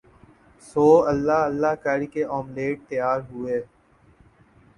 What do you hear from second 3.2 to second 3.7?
ہوئے